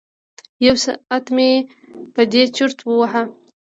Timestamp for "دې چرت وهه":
2.31-3.23